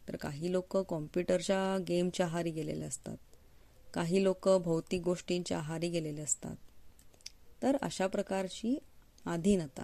तर 0.08 0.16
काही 0.16 0.52
लोक 0.52 0.78
कॉम्प्युटरच्या 0.78 1.78
गेमच्या 1.88 2.26
आहारी 2.26 2.52
गेलेले 2.52 2.86
असतात. 2.86 3.18
काही 3.94 4.24
लोक 4.24 4.50
भौतिक 4.50 5.02
गोष्टींच्या 5.02 5.58
आहारी 5.58 5.90
गेलेले 5.90 6.22
असतात. 6.22 6.56
तर 7.62 7.78
अशा 7.82 8.08
प्रकारची 8.08 8.78
आधीनता. 9.26 9.84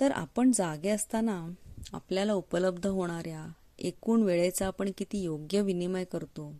तर 0.00 0.10
आपण 0.10 0.52
जागे 0.54 0.88
असताना 0.88 1.46
आपल्याला 1.92 2.32
उपलब्ध 2.32 2.86
होणाऱ्या 2.86 3.46
एकूण 3.78 4.22
वेळेचा 4.22 4.66
आपण 4.66 4.90
किती 4.98 5.22
योग्य 5.22 5.60
विनिमय 5.60 6.04
करतो? 6.04 6.54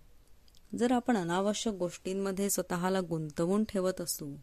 जर 0.78 0.92
आपण 0.92 1.16
अनावश्यक 1.16 1.74
गोष्टींमध्ये 1.74 2.50
स्वतःला 2.50 3.00
गुंतवून 3.00 3.64
ठेवत 3.64 4.00
असू 4.00 4.36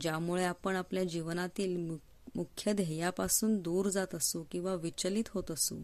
ज्यामुळे 0.00 0.44
आपण 0.44 0.76
आपल्या 0.76 1.04
जीवनातील 1.04 1.98
मुख्य 2.34 2.72
ध्येयापासून 2.72 3.58
दूर 3.58 3.88
जात 3.88 4.14
असू 4.14 4.44
किंवा 4.50 4.74
विचलित 4.74 5.24
होत 5.28 5.50
असू 5.50 5.82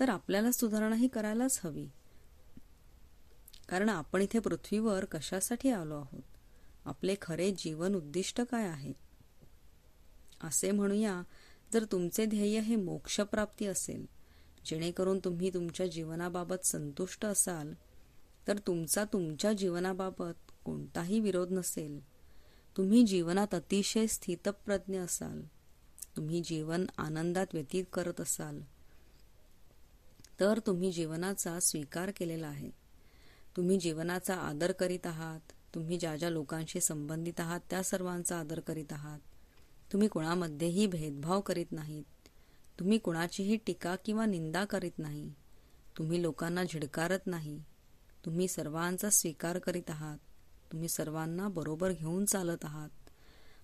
तर 0.00 0.08
आपल्याला 0.08 0.52
सुधारणा 0.52 0.96
ही 0.96 1.08
करायलाच 1.08 1.60
हवी. 1.64 1.86
कारण 3.68 3.88
आपण 3.88 4.22
इथे 4.22 4.38
पृथ्वीवर 4.38 5.04
कशासाठी 5.04 5.70
आलो 5.70 5.94
आहोत? 5.94 6.22
आपले 6.84 7.14
खरे 7.22 7.50
जीवन 7.50 7.94
उद्दिष्ट 7.94 8.40
काय 8.40 8.66
आहे? 8.66 8.92
असे 10.40 10.70
म्हणूया 10.70 11.22
जर 11.72 11.84
तुमचे 11.84 12.26
ध्येय 12.26 12.60
हे 12.60 12.76
मोक्षप्राप्ती 12.76 13.66
असेल 13.66 14.06
जेणेकरून 14.64 15.18
तुम्ही 15.18 15.54
तुमच्या 15.54 15.86
जीवनाबाबत 15.86 16.66
संतुष्ट 16.66 17.26
असाल 17.26 17.72
तर 18.48 18.58
तुमचा 18.58 19.04
तुमच्या 19.04 19.52
जीवनाबाबत 19.52 20.52
कोणताही 20.64 21.20
विरोध 21.20 21.52
नसेल. 21.52 22.00
तुम्ही 22.76 23.06
जीवनात 23.06 23.54
अतिशय 23.54 24.06
स्थितप्रज्ञ 24.06 24.98
असाल. 24.98 25.42
तुम्ही 26.16 26.42
जीवन 26.44 26.86
आनंदात 26.98 27.46
व्यतीत 27.52 27.84
करत 27.92 28.20
असाल. 28.20 28.60
तर 30.40 30.58
तुम्ही 30.58 30.92
जीवनाचा 30.92 31.60
स्वीकार 31.60 32.10
केलेला 32.16 32.46
आहे. 32.46 32.70
तुम्ही 33.56 33.78
जीवनाचा 33.78 34.34
आदर 34.34 34.72
करीत 34.72 35.06
आहात. 35.06 35.40
तुम्ही 35.74 35.98
ज्या 35.98 36.16
ज्या 36.16 36.30
लोकांशी 36.30 36.80
संबंधित 36.80 37.40
आहात 37.40 37.60
त्या 37.70 37.82
सर्वांचा 37.82 38.38
आदर 38.40 38.60
करीत 38.60 38.92
आहात. 38.92 39.18
तुम्ही 39.92 40.08
कोणामध्येही 40.08 40.86
भेदभाव 40.86 41.40
करीत 41.40 41.72
नाहीत. 41.72 42.04
तुम्ही 42.80 42.98
कुणाचीही 42.98 43.56
टीका 43.56 43.96
किंवा 43.96 44.26
निंदा 44.26 44.64
करीत 44.64 44.98
नाही. 44.98 45.32
तुम्ही 45.98 46.22
लोकांना 46.22 46.64
झिडकारत 46.64 47.26
नाही. 47.26 47.62
तुम्ही 48.24 48.48
सर्वांचा 48.48 49.10
स्वीकार 49.10 49.58
करीत 49.58 49.90
आहात. 49.90 50.18
तुम्ही 50.72 50.88
सर्वांना 50.88 51.48
बरोबर 51.48 51.92
घेऊन 51.92 52.24
चालत 52.24 52.64
आहात. 52.64 52.88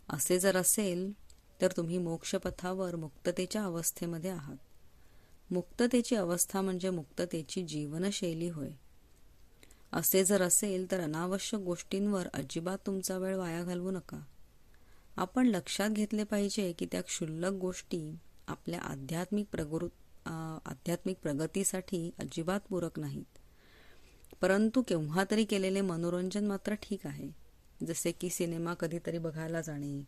असे 0.09 0.39
जर 0.39 0.57
असेल 0.57 1.13
तर 1.61 1.73
तुम्ही 1.77 1.99
मोक्षपथावर 1.99 2.97
मुक्ततेच्या 2.97 3.65
अवस्थेमध्ये 3.65 4.31
आहात. 4.31 4.57
मुक्ततेची 5.51 6.17
अवस्था 6.17 6.61
म्हणजे 6.61 6.91
मुक्ततेची 6.91 7.63
जीवनशैली 7.63 8.49
होय. 8.49 8.71
असे 9.93 10.25
जर 10.25 10.43
असेल 10.43 10.91
तर 10.91 11.01
अनावश्यक 11.01 11.61
गोष्टींवर 11.61 12.29
अजिबात 12.35 12.79
तुमचा 12.87 13.19
वेळ 13.19 13.37
वाया 13.37 13.65
घालवू 13.65 13.91
नका. 13.91 14.21
आपण 15.17 15.47
लक्षात 15.47 15.91
घेतले 15.91 16.25
पाहिजे 16.25 16.73
की 16.73 16.87
त्या 16.93 17.03
क्षुल्लक 17.03 17.53
गोष्टी 17.53 18.19
आपल्या 18.49 18.81
आध्यात्मिक 18.81 19.47
प्रगृ 19.53 19.87
आध्यात्मिक 20.67 21.17
प्रगतीसाठी 21.23 22.11
अजिबात 22.19 22.61
पूरक 22.61 22.99
नाहीत. 22.99 23.39
परंतु 24.41 24.83
केव्हा 24.83 25.25
तरी 25.31 25.45
केलेले 25.45 25.81
मनोरंजन 25.81 26.47
मात्र 26.47 26.75
ठीक 26.75 27.07
आहे. 27.07 27.45
जसे 27.87 28.13
की 28.13 28.31
सिनेमा 28.31 28.75
कधीतरी 28.75 29.19
बघायला 29.19 29.61
जाणे 29.61 30.05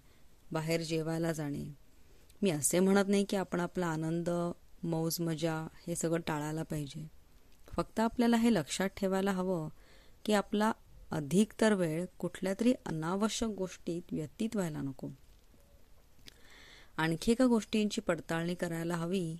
बाहेर 0.52 0.80
जेवायला 0.80 1.32
जाणे. 1.32 1.64
मी 2.42 2.50
असे 2.50 2.80
म्हणत 2.80 3.04
नाही 3.08 3.24
की 3.24 3.36
आपण 3.36 3.60
आपला 3.60 3.86
आनंद 3.86 4.52
मौज 4.82 5.20
मजा 5.20 5.66
हे 5.86 5.96
सगळं 5.96 6.20
टाळायला 6.20 6.62
पाहिजे. 6.62 7.10
फक्त 7.72 8.00
आपल्याला 8.00 8.36
हे 8.36 8.54
लक्षात 8.54 8.88
ठेवायला 8.88 9.32
हवं 9.32 9.68
की 10.24 10.32
आपला 10.32 10.72
अधिकतर 11.10 11.74
वेळ 11.74 12.06
कुठल्या 12.18 12.54
तरी 12.60 12.74
अनावश्यक 12.86 13.48
गोष्टीत 13.48 14.02
व्यतीत 14.12 14.48
व्हायला 14.54 14.80
नको. 14.80 15.08
आणखी 16.96 17.32
एका 17.32 17.46
गोष्टींची 17.46 18.00
पडताळणी 18.00 18.54
करायला 18.54 18.94
हवी 18.94 19.36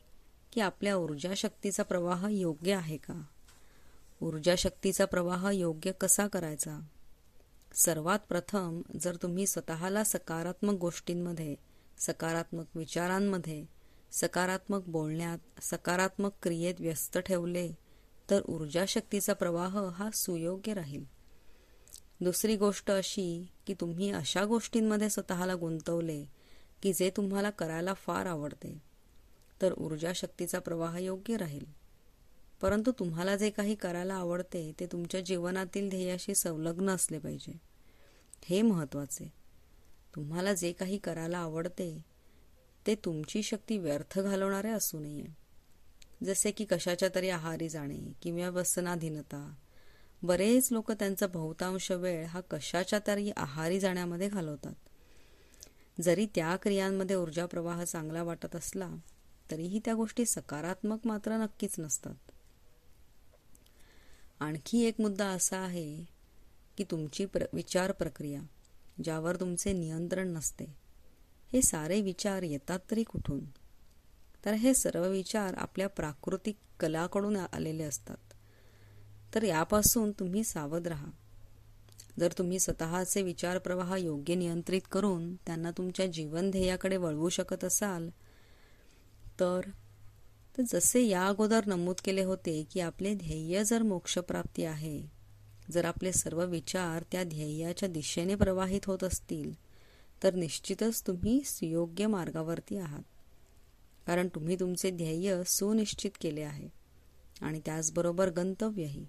की 0.52 0.60
आपल्या 0.60 0.96
ऊर्जा 0.96 1.34
शक्तीचा 1.36 1.82
प्रवाह 1.82 2.26
योग्य 2.30 2.74
आहे 2.74 2.96
का? 2.96 3.22
ऊर्जा 4.22 4.54
शक्तीचा 4.58 5.04
प्रवाह 5.04 5.50
योग्य 5.50 5.92
कसा 5.92 6.26
करायचा? 6.26 6.80
सर्वात 7.74 8.18
प्रथम 8.28 8.82
जर 9.00 9.16
तुम्ही 9.16 9.46
स्वतःला 9.46 10.04
सकारात्मक 10.04 10.74
गोष्टींमध्ये 10.74 11.56
सकारात्मक 11.98 12.64
विचारांमध्ये 12.74 13.64
सकारात्मक 14.12 14.84
बोलण्यात 14.86 15.38
सकारात्मक 15.62 16.30
क्रियेत 16.42 16.74
व्यस्त 16.80 17.18
ठेवले 17.18 17.72
तर 18.30 18.40
ऊर्जा 18.48 18.84
शक्तीचा 18.88 19.32
प्रवाह 19.32 19.90
हा 19.90 20.10
सुयोग्य 20.10 20.74
राहील. 20.74 21.04
दुसरी 22.20 22.56
गोष्ट 22.56 22.90
अशी 22.90 23.48
की 23.66 23.74
तुम्ही 23.74 24.10
अशा 24.10 24.44
गोष्टींमध्ये 24.44 25.10
स्वतःला 25.10 25.54
गुंतवले 25.54 26.24
की 26.82 26.92
जे 26.92 27.10
तुम्हाला 27.10 27.50
करायला 27.50 27.94
फार 27.94 28.26
आवडते 28.26 28.82
तर 29.62 29.74
ऊर्जा 29.78 30.12
शक्तीचा 30.14 30.58
प्रवाह 30.58 30.98
योग्य 30.98 31.36
राहील. 31.36 31.85
परंतु 32.60 32.90
तुम्हाला 32.90 33.36
जे 33.36 33.50
काही 33.50 33.74
करायला 33.74 34.14
आवडते 34.14 34.72
ते 34.80 34.86
तुमच्या 34.86 35.20
जीवनातील 35.20 35.88
ध्येयाशी 35.88 36.34
संलग्न 36.34 36.90
असले 36.90 37.18
पाहिजे. 37.18 37.58
हे 38.44 38.62
महत्त्वाचे. 38.62 39.32
तुम्हाला 40.14 40.52
जे 40.52 40.72
काही 40.72 40.98
करायला 40.98 41.38
आवडते 41.38 42.04
ते 42.86 42.94
तुमची 42.94 43.42
शक्ती 43.42 43.78
व्यर्थ 43.78 44.18
घालवणारे 44.18 44.70
असू 44.70 44.98
नये. 44.98 45.24
जसे 46.24 46.50
की 46.50 46.64
कशाच्या 46.64 47.08
तरी 47.14 47.28
आहारी 47.28 47.68
जाणे 47.68 48.12
किंवा 48.22 48.48
व्यसनाधीनता. 48.48 49.54
बरेच 50.22 50.68
लोक 50.72 50.92
त्यांचा 50.92 51.26
बहुतांश 51.26 51.90
वेळ 51.90 52.24
हा 52.24 52.40
कशाच्या 52.40 52.98
तरी 53.06 53.30
आहारी 53.36 53.80
जाण्यामध्ये 53.80 54.28
घालवतात. 54.28 54.74
जरी 56.00 56.26
त्या 56.34 56.56
क्रियांमध्ये 56.56 57.16
ऊर्जा 57.16 57.46
प्रवाह 57.46 57.84
चांगला 57.84 58.22
वाटत 58.22 58.56
असला 58.56 58.90
तरीही 59.50 59.80
त्या 59.84 59.94
गोष्टी 59.94 60.26
सकारात्मक 60.26 61.06
मात्र 61.06 61.36
नक्कीच 61.36 61.74
नसतात. 61.78 62.25
आणखी 64.40 64.84
एक 64.84 65.00
मुद्दा 65.00 65.26
असा 65.26 65.58
आहे 65.58 66.04
की 66.78 66.84
तुमची 66.90 67.26
प्र 67.26 67.44
विचार 67.52 67.92
प्रक्रिया 67.92 68.40
ज्यावर 69.04 69.36
तुमचे 69.36 69.72
नियंत्रण 69.72 70.28
नसते 70.28 70.64
हे 71.52 71.62
सारे 71.62 72.00
विचार 72.00 72.42
येतात 72.42 72.78
तरी 72.90 73.02
कुठून? 73.02 73.40
तर 74.44 74.52
हे 74.52 74.74
सर्व 74.74 75.08
विचार 75.08 75.54
आपल्या 75.54 75.88
प्राकृतिक 75.88 76.56
कलाकडून 76.80 77.36
आलेले 77.36 77.82
असतात. 77.82 78.16
तर 79.34 79.42
यापासून 79.42 80.12
तुम्ही 80.12 80.44
सावध 80.44 80.88
राहा. 80.88 81.06
जर 82.20 82.32
तुम्ही 82.38 82.58
स्वतःचे 82.58 83.22
विचार 83.22 83.58
प्रवाह 83.58 83.96
योग्य 83.96 84.34
नियंत्रित 84.34 84.80
करून 84.92 85.34
त्यांना 85.34 85.70
तुमच्या 85.70 86.06
जीवन 86.06 86.50
ध्येयाकडे 86.50 86.96
वळवू 86.96 87.28
शकत 87.28 87.64
असाल 87.64 88.08
तर 89.40 89.60
तर 90.58 90.62
जसे 90.62 91.02
या 91.02 91.26
अगोदर 91.26 91.66
नमूद 91.66 91.96
केले 92.04 92.22
होते 92.22 92.64
की 92.72 92.80
आपले 92.80 93.14
ध्येय 93.14 93.64
जर 93.64 93.82
मोक्षप्राप्ती 93.82 94.64
आहे 94.64 95.06
जर 95.70 95.84
आपले 95.84 96.12
सर्व 96.12 96.44
विचार 96.44 97.04
त्या 97.12 97.24
ध्येयाच्या 97.24 97.88
दिशेने 97.88 98.34
प्रवाहित 98.34 98.80
होत 98.86 99.04
असतील 99.04 99.52
तर 100.22 100.34
निश्चितच 100.34 101.02
तुम्ही 101.06 101.42
सुयोग्य 101.44 102.06
मार्गावरती 102.06 102.76
आहात. 102.76 103.02
कारण 104.06 104.28
तुम्ही 104.28 104.56
तुमचे 104.60 104.90
ध्येय 104.90 105.42
सुनिश्चित 105.46 106.10
केले 106.20 106.42
आहे 106.42 106.68
आणि 107.40 107.60
त्याचबरोबर 107.66 108.30
गंतव्यही. 108.30 109.06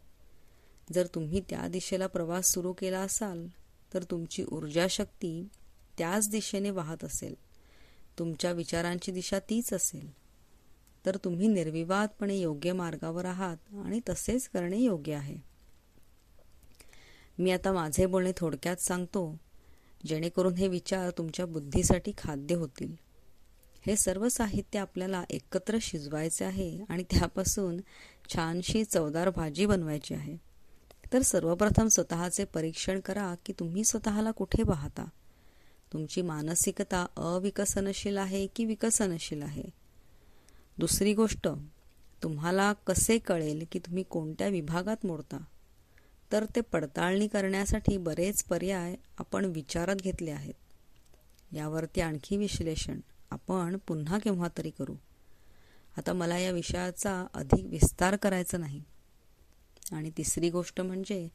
जर 0.93 1.07
तुम्ही 1.15 1.41
त्या 1.49 1.67
दिशेला 1.67 2.07
प्रवास 2.07 2.45
सुरू 2.45 2.73
केला 2.73 2.99
असाल 2.99 3.47
तर 3.93 4.03
तुमची 4.03 4.43
ऊर्जा 4.51 4.87
शक्ती 4.89 5.47
त्याच 5.97 6.29
दिशेने 6.29 6.69
वाहत 6.69 7.03
असेल. 7.03 7.35
तुमच्या 8.19 8.51
विचारांची 8.51 9.11
दिशा 9.11 9.39
तीच 9.39 9.73
असेल. 9.73 10.26
तर 11.07 11.17
तुम्ही 11.17 11.47
निर्विवादपणे 11.47 12.35
योग्य 12.35 12.73
मार्गावर 12.73 13.25
आहात 13.25 13.57
आणि 13.85 13.99
तसेच 14.09 14.47
करणे 14.47 14.77
योग्य 14.77 15.13
आहे. 15.13 15.37
मी 17.39 17.51
आता 17.51 17.71
माझे 17.71 18.05
बोलणे 18.05 18.31
थोडक्यात 18.37 18.77
सांगतो 18.77 19.37
जेणेकरून 20.05 20.53
हे 20.53 20.67
विचार 20.67 21.11
तुमच्या 21.17 21.45
बुद्धीसाठी 21.45 22.11
खाद्य 22.17 22.55
होतील. 22.55 22.95
हे 23.81 23.95
सर्व 23.95 24.27
साहित्य 24.27 24.79
आपल्याला 24.79 25.23
एकत्र 25.29 25.77
शिजवायचे 25.81 26.45
आहे 26.45 26.79
आणि 26.89 27.03
त्यापासून 27.03 27.77
छानशी 28.33 28.83
चवदार 28.83 29.29
भाजी 29.29 29.65
बनवायची 29.65 30.13
आहे. 30.13 30.37
तर 31.13 31.21
सर्वप्रथम 31.21 31.87
स्वतःचे 31.87 32.43
परीक्षण 32.43 32.99
करा 32.99 33.35
की 33.45 33.53
तुम्ही 33.59 33.83
स्वतःला 33.83 34.31
कुठे 34.31 34.63
पाहता. 34.63 35.09
तुमची 35.93 36.21
मानसिकता 36.21 37.05
अविकसनशील 37.17 38.17
आहे 38.17 38.47
की 38.47 38.65
विकसनशील 38.65 39.41
आहे? 39.41 39.76
दुसरी 40.79 41.13
गोष्ट 41.13 41.47
तुम्हाला 42.23 42.73
कसे 42.73 43.17
कळेल 43.17 43.65
की 43.71 43.79
तुम्ही 43.79 44.03
कोणत्या 44.03 44.47
विभागात 44.47 45.05
मोडता? 45.05 45.37
तर 46.31 46.45
ते 46.55 46.61
पडताळणी 46.61 47.27
करण्यासाठी 47.27 47.97
बरेच 47.97 48.43
पर्याय 48.43 48.95
आपण 49.17 49.45
विचारात 49.45 49.95
घेतले 49.95 50.31
आहेत. 50.31 50.53
यावरती 51.51 52.01
आणखी 52.01 52.37
विश्लेषण 52.37 52.99
आपण 53.31 53.77
पुन्हा 53.77 54.19
केव्हा 54.19 54.47
तरी 54.57 54.69
करू. 54.69 54.95
आता 55.97 56.13
मला 56.13 56.37
या 56.37 56.51
विषयाचा 56.51 57.27
अधिक 57.33 57.65
विस्तार 57.65 58.15
करायचा 58.15 58.57
नाही. 58.57 58.83
आणि 59.91 60.11
तिसरी 60.17 60.49
गोष्ट 60.49 60.81
म्हणजे 60.81 61.27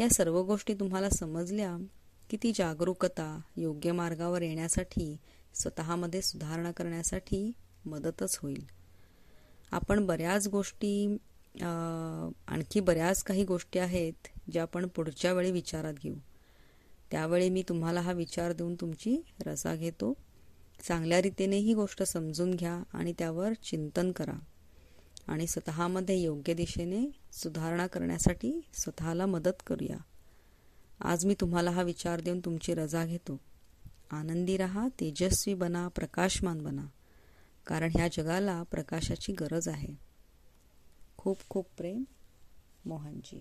या 0.00 0.08
सर्व 0.08 0.42
गोष्टी 0.42 0.74
तुम्हाला 0.74 1.10
समजल्या 1.10 1.76
की 2.30 2.36
ती 2.42 2.52
जागरूकता 2.54 3.40
योग्य 3.56 3.92
मार्गावर 3.92 4.42
येण्यासाठी 4.42 5.16
स्वतःमध्ये 5.54 6.22
सुधारणा 6.22 6.72
करण्यासाठी 6.72 7.52
मदतच 7.84 8.38
होईल. 8.42 8.81
आपण 9.72 10.06
बऱ्याच 10.06 10.48
गोष्टी 10.48 11.16
आणखी 11.60 12.80
बऱ्याच 12.80 13.22
काही 13.22 13.44
गोष्टी 13.44 13.78
आहेत 13.78 14.28
ज्या 14.52 14.62
आपण 14.62 14.86
पुढच्या 14.86 15.32
वेळी 15.32 15.50
विचारात 15.50 15.94
घेऊ. 16.02 16.14
त्यावेळी 17.10 17.48
मी 17.50 17.62
तुम्हाला 17.68 18.00
हा 18.00 18.12
विचार 18.12 18.52
देऊन 18.52 18.74
तुमची 18.74 19.16
रसा 19.46 19.74
घेतो. 19.74 20.12
चांगल्या 20.82 21.22
रीतीने 21.22 21.56
ही 21.56 21.74
गोष्ट 21.74 22.02
समजून 22.02 22.54
घ्या 22.54 22.82
आणि 22.92 23.12
त्यावर 23.18 23.52
चिंतन 23.52 24.12
करा. 24.12 24.38
आणि 25.28 25.46
स्वतःमध्ये 25.46 26.16
योग्य 26.16 26.54
दिशेने 26.54 27.04
सुधारणा 27.32 27.86
करण्यासाठी 27.86 28.60
स्वतःला 28.74 29.26
मदत 29.26 29.62
करूया. 29.66 29.96
आज 31.00 31.24
मी 31.26 31.34
तुम्हाला 31.40 31.70
हा 31.70 31.82
विचार 31.82 32.20
देऊन 32.20 32.40
तुमची 32.40 32.74
रजा 32.74 33.04
घेतो. 33.06 33.40
आनंदी 34.10 34.56
रहा 34.56 34.88
तेजस्वी 35.00 35.54
बना 35.54 35.88
प्रकाशमान 35.88 36.62
बना. 36.62 36.86
कारण 37.66 37.90
ह्या 37.94 38.08
जगाला 38.08 38.62
प्रकाशाची 38.62 39.32
गरज 39.32 39.68
आहे. 39.68 39.94
खूप 41.16 41.38
खूप 41.48 41.66
प्रेम 41.76 42.04
मोहनजी. 42.84 43.40